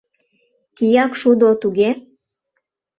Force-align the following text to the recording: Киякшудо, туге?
Киякшудо, 0.75 1.49
туге? 1.61 1.89